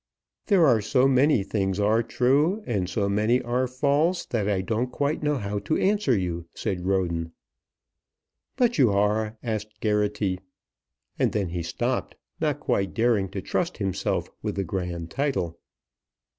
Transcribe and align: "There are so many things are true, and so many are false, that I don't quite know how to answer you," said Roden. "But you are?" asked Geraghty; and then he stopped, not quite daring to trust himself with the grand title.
"There 0.47 0.65
are 0.65 0.81
so 0.81 1.07
many 1.07 1.43
things 1.43 1.79
are 1.79 2.01
true, 2.01 2.63
and 2.65 2.89
so 2.89 3.07
many 3.07 3.39
are 3.43 3.67
false, 3.67 4.25
that 4.25 4.49
I 4.49 4.61
don't 4.61 4.91
quite 4.91 5.21
know 5.21 5.37
how 5.37 5.59
to 5.59 5.77
answer 5.77 6.17
you," 6.17 6.47
said 6.55 6.87
Roden. 6.87 7.33
"But 8.57 8.79
you 8.79 8.89
are?" 8.91 9.37
asked 9.43 9.79
Geraghty; 9.79 10.39
and 11.19 11.33
then 11.33 11.49
he 11.49 11.61
stopped, 11.61 12.15
not 12.39 12.59
quite 12.59 12.95
daring 12.95 13.29
to 13.29 13.43
trust 13.43 13.77
himself 13.77 14.27
with 14.41 14.55
the 14.55 14.63
grand 14.63 15.11
title. 15.11 15.59